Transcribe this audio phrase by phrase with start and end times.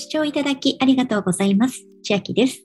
[0.00, 1.84] 視聴いただきありがとうございます。
[2.02, 2.64] 千秋です。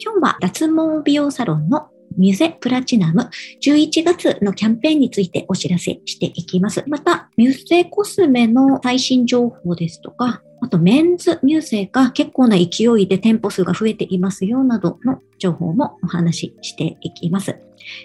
[0.00, 3.30] 今日は脱毛美容サロンのミュゼプラチナム
[3.62, 6.82] 11月のキャンペーンについてお知らせしていきます。
[6.88, 17.60] また、ミュゼコスメの最新情報ですとか、あとメンズミュゼが結構な勢いで店舗数が増えていますよなどの情報もお話ししていきます。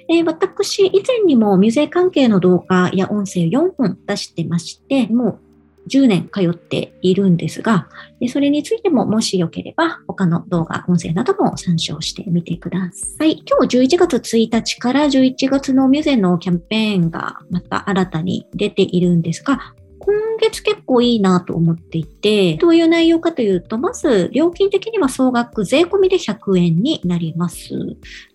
[0.07, 5.39] えー、私、以前にもミュゼ関係の動画や音声4本出してまして、もう
[5.89, 7.87] 10年通っているんですが、
[8.29, 13.43] それについてももしよければ他の動画、音声なども参照してみてください。
[13.47, 27.69] 今日11月1日から11月のミュゼのキャンペーンがまた新たに出ているんですが、今月結構いいなと思っていて、どういう内容かというと、まず料金的には総額税込みで100円になります。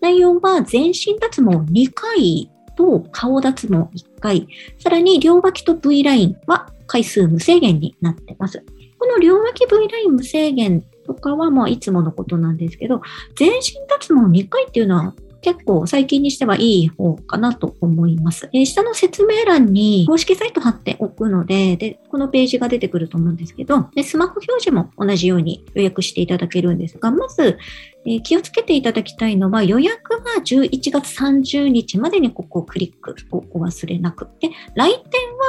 [0.01, 3.89] 内容は全身脱毛2回と顔脱毛1
[4.21, 4.49] 回、
[4.79, 8.63] さらに両脇と V ラインは回数無制限になってます。
[8.99, 13.01] この両脇 V ライン無制限とかはまあいつものことなんですけど、
[13.37, 18.49] 全身脱毛2回っていうのは結構最近にしてはいい方かなと思います。
[18.53, 27.59] えー、下の説明欄に公式サイト貼っておくのでで、このページが出てくると思うんですけど、でスマホ表示も同じように予約していただけるんですが、まず、
[28.07, 34.29] え、気をつけていただきたいのは予約は11月30日までにここをクリックをお忘れなく。
[34.41, 35.05] で、来店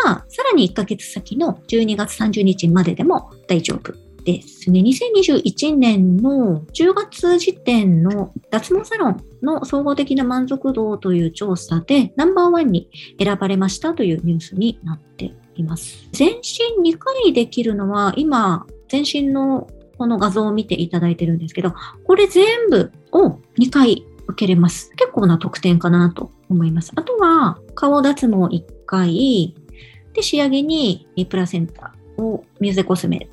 [0.06, 16.09] はさらに1ヶ月先の12月30日まででも大丈夫ですね、2021年の10月時点の脱毛サロンの総合的な満足度という調査でナンバーワンに選ばれましたというニュースになっています。
[16.11, 24.92] 全身2回できるのは今、全身のこの画像を見ていただいてるんですけど、これ全部を2回受けれます。
[24.98, 26.92] 結構な得点かなと思います。
[26.95, 29.55] あとは、顔脱毛1回、
[30.11, 33.30] で、仕上げにプラセンタをミューゼコスメ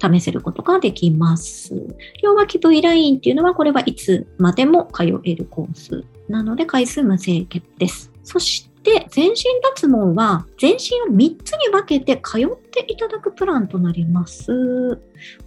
[0.00, 1.74] 試せることができます。
[2.22, 8.10] 両脇 V ラインっていうのは、これはいつまでも通えるコースなので、回数無制限です。
[8.22, 9.36] そして、全身
[9.74, 14.96] 脱毛は、全身を3つに分けて通っていただくプランとなります。
[14.96, 15.00] こ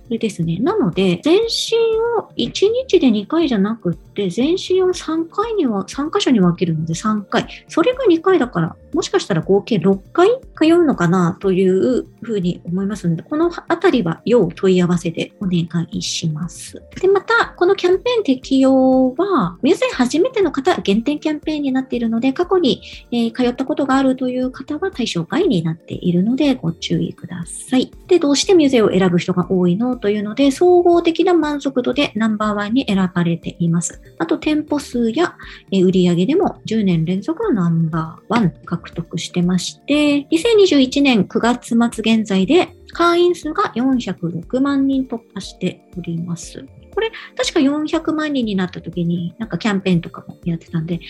[0.09, 0.57] れですね。
[0.59, 1.77] なので、全身
[2.19, 2.51] を1
[2.87, 7.47] 日で2回じゃなくって、全身を3回には、3箇所に分けるので3回。
[7.69, 16.81] それが2回だから、もしかしたら合計6回通うのかなというふうに思いますので、このあたりは要問い合わせでお願いします。
[16.99, 27.91] で、また、このキャンペーン適用は、皆さん初めての方限定キャンペーンになっているので、過去に、えー、通ったことがあるという方は対象外になっているので、ご注意ください。
[28.07, 29.97] で、どうしてミュゼを選ぶ人が多いの？
[29.97, 34.01] というので、総合的な満足度でナンバーワンに選ばれています。
[34.17, 35.35] あと、店舗数や
[35.71, 46.65] 売上でも10年連続ナンバーワン獲得してまして、2021年9月末現在で会員数が406万人突破しております。
[46.93, 51.09] これ、確か400万人になった時に、なんかキャンペーンとかもやってたんで、結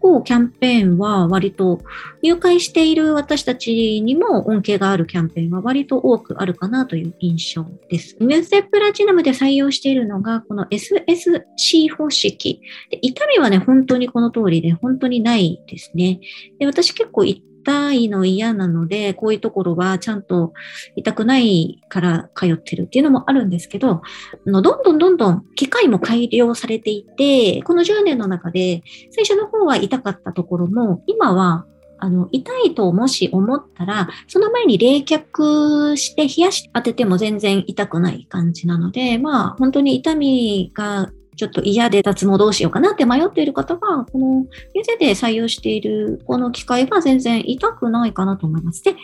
[0.00, 1.80] 構キャンペーンは割と
[2.22, 8.16] 入会している私たちにも恩恵があるキャンペーンは割と多くあるかなという印象です。
[8.20, 12.60] ミューゼプラチナムで採用しているのが、この SSC 方式。
[12.90, 16.20] で痛みはね、本当にこの通りで、本当にないですね。
[16.58, 17.24] で私結構
[17.62, 20.52] 痛いの嫌なので、こういうところはちゃんと
[20.96, 24.02] 痛くないから通ってるっていうのもあるんですけど、あ
[24.46, 31.66] のどんどんどんどん機械も改良されていて、この10年の中で最初の方は痛かったところも、今は
[32.00, 44.44] あの、痛いともし思ったら、その前に冷却して冷やして当てても全然痛くない感じなので、まあ、本当に痛みがちょっと嫌で脱毛どうしようかなって迷っている方は、この
[44.74, 48.82] 店で採用しているこの機械は全然痛くないかなと思います。
[48.82, 48.96] で、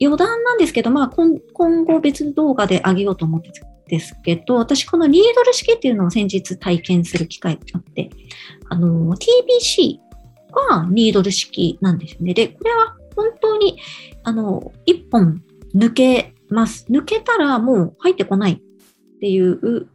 [0.00, 1.34] 余談なんですけど、まあ今
[1.84, 3.52] 後別動画であげようと思って
[3.86, 8.08] ですけど、私このニードル式っていうのを先日体験する機会があって、
[8.70, 9.98] あの、TBC
[10.70, 12.32] はニードル式なんですよね。
[12.32, 13.78] で、これは本当に、
[14.24, 15.42] あの、一本
[15.74, 16.86] 抜けます。
[16.90, 18.62] 抜けたらもう入ってこない
[19.22, 19.86] っていう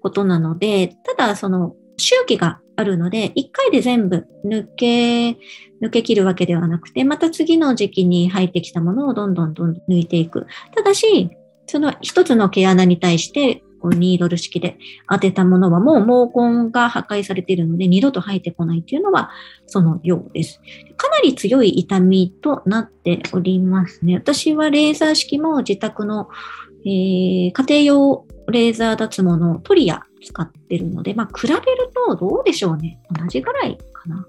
[0.00, 5.38] ことなので、ただその周期があるので、一回で全部抜け、
[5.80, 10.48] 抜け切るわけではなくて、また次の時期に入ってきたものをどんどんどん抜いていく。
[10.74, 11.30] ただし、
[11.68, 14.78] その一つの毛穴に対して、こうニードル式で
[15.08, 19.30] 当てたものはもう毛根が破壊されているので二度と生えてこないっていうのは
[19.66, 20.60] そのようです。
[20.96, 24.14] かなり強い痛みとなっておりますね。
[24.14, 26.28] 私はレーザー式も自宅の、
[26.84, 31.62] えー、家庭用レーザー脱毛のトリア使ってるので、まあ、比べる
[32.06, 33.00] とどうでしょうね。
[33.10, 34.26] 同じぐらいかな。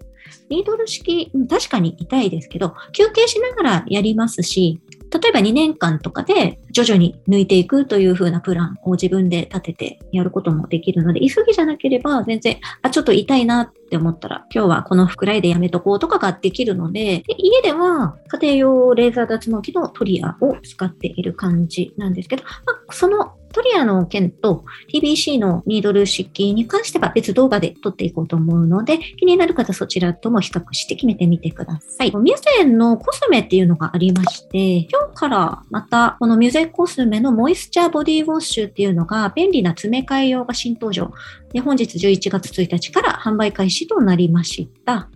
[0.49, 4.81] ニードル式、確かに痛いですけど、休憩しながらやりますし、
[5.13, 22.49] 例えば2年間とかで徐々に抜いていくという風なプランを自分で立ててやることもできるので、急ぎじゃなければ全然、あ、ちょっと痛いなって思ったら、今日はこのふくらいでやめとこうとかができるので、で家では家庭用レーザー脱毛器のトリアを使っている感じなんですけど、ま
[22.87, 32.15] あ、そのトリアの件と TBC のニードル式に関しては別動画で撮っていこうと思うので、気になる方そちらとも比較して決めてみてください。
[32.17, 41.11] ミュゼのコスメっていうのがありまして、今日からまたこのミュゼコスメのモイスチャーボディウォッシュっていうのが便利な詰め替え用が新登場。
[41.53, 45.09] で本日11月1日から販売開始となりました。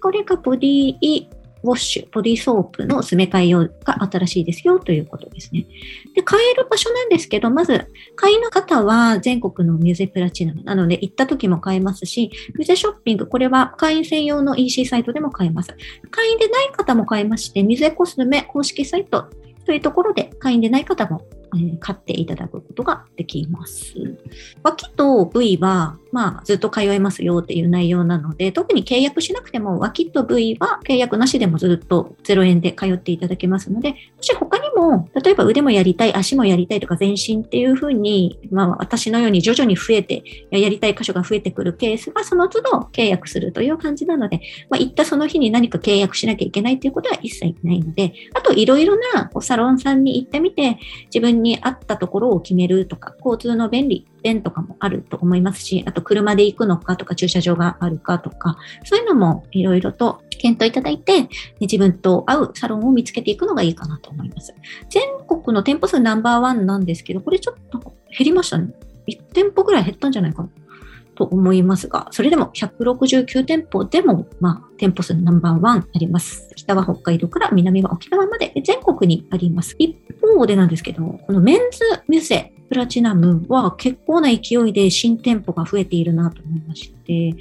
[0.00, 1.28] これがボディ
[1.64, 5.66] ウォッシュ、ボディーソープの詰め替え用が新しいですよということですね。
[6.14, 15.74] で、買える場所なんですけど、まず、買いの方は全国のミュゼプラチナムなので、行った時も買えますし、ミュゼショッピング、これは会員専用の EC サイトでも買えます。
[16.10, 19.24] 会員でない方も買えまして、ミュゼコスメ公式サイト
[19.64, 21.22] というところで、会員でない方も
[21.80, 23.94] 買っていただくことができます。
[24.62, 44.40] 脇と部位は、まあ、ずっと通えますよっていう内容なので、特に契約しなくても、脇と部位は契約なしでもずっと0円で通っていただけますので、もし他にも、例えば腕もやりたい、足もやりたいとか全身っていうふうに、まあ、私のように徐々に増えて、やりたい箇所が増えてくるケースは、その都度契約するという感じなので、
[44.70, 61.28] まあ、行ったその日に何か契約しなきゃいけないということは一切ないので、あと、いろいろなサロンさんに行ってみて、自分に合ったところを決めるとか、交通の便利、便とかもあると思いますし、あと車で行くのかとか駐車場があるかとか、そういうのもいろいろと検討いただいて、
[61.60, 64.54] 自分と合うサロンを見つけていくのがいいかなと思います。
[64.90, 68.74] 全国の店舗数ナンバーワンなんですけど、これちょっと減りましたね。
[69.06, 70.48] 1店舗ぐらい減ったんじゃないかな。
[71.14, 76.50] と思いますが、それでも169店舗でも、まあ、店舗数ナンバーワンあります。
[76.56, 79.74] 北は北海道から南は沖縄まで全国にあります。
[79.78, 87.34] 一方でなんですけど、このメンズミュセプラチナムは結構な勢いで新店舗が増えているなと思いまして、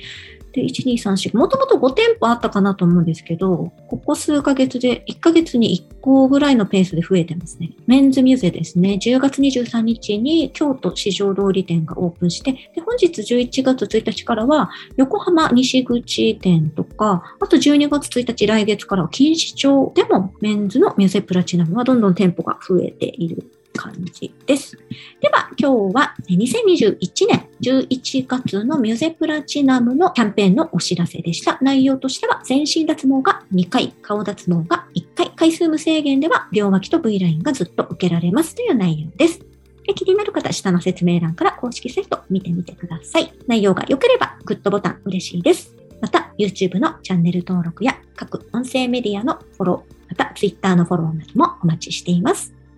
[0.53, 7.71] で、1、2、3、4、もともと5店舗あったかなと思うんですけど、ここ数ヶ月で1ヶ月に1個ぐらいのペースで増えてますね。
[7.87, 8.99] メンズミュゼですね。
[9.01, 23.51] 10月23日に京都市場通り店がオープンして、で本日11月1日からは横浜西口店とか、あと12月1日来月からは錦糸町でもメンズのミュゼプラチナムはどんどん店舗が増えている
[23.83, 24.77] 感じです。
[25.19, 26.97] では、今日は2021
[27.27, 31.57] 年11月のミュゼプラチナムのキャンペーンのお知らせでした。
[31.61, 39.39] 内容としては、全身脱毛が2回、顔脱毛が1回、回数無制限では両脇と V ラインがずっと受けられますという内容です。
[39.85, 43.33] で気になる方、下の説明欄から公式サイト見てみてください。
[43.47, 45.75] 内容が良ければ、グッドボタン嬉しいです。
[45.99, 52.53] また、YouTube のチャンネル登録や各音声メディアのフォロー、また Twitter のフォローなどもお待ちしています。